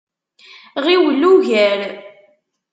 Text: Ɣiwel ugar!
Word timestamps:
Ɣiwel 0.85 1.21
ugar! 1.31 1.79